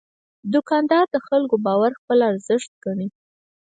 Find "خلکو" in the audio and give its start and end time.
1.27-1.55